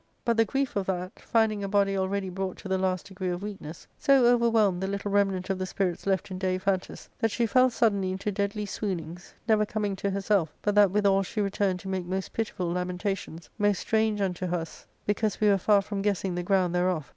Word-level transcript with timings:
ARCADIA,— 0.25 0.25
Book 0.45 0.55
IL 0.55 0.55
213" 0.65 0.71
But 0.73 0.73
the 0.73 0.73
grief 0.73 0.75
of 0.75 0.85
that, 1.13 1.29
finding 1.29 1.63
a 1.63 1.67
body 1.69 1.95
already 1.95 2.29
brought 2.29 2.57
to 2.57 2.67
the 2.67 2.73
1 2.79 2.81
last 2.81 3.05
degree 3.05 3.29
of 3.29 3.43
weakness, 3.43 3.85
so 3.99 4.25
overwhelmed 4.25 4.81
the 4.81 4.87
little 4.87 5.11
remnant 5.11 5.51
of 5.51 5.59
the 5.59 5.67
spirits 5.67 6.07
left 6.07 6.31
in 6.31 6.39
Daiphantus, 6.39 7.07
that 7.19 7.29
she 7.29 7.45
fell 7.45 7.69
suddenly 7.69 8.09
into 8.13 8.31
deadly 8.31 8.65
swoonings, 8.65 9.33
never 9.47 9.63
coming 9.63 9.95
to 9.97 10.09
herself 10.09 10.55
but 10.63 10.73
that 10.73 10.89
withzd 10.89 11.27
she 11.27 11.39
returned 11.39 11.79
to 11.81 11.87
make 11.87 12.07
most 12.07 12.33
pitiful 12.33 12.71
lamentations, 12.71 13.51
most 13.59 13.77
strange 13.77 14.21
unto 14.21 14.45
us 14.47 14.87
because 15.05 15.39
we 15.39 15.47
were 15.49 15.57
far 15.59 15.83
from 15.83 16.01
guessing 16.01 16.33
the 16.33 16.43
groimd 16.43 16.73
thereof. 16.73 17.05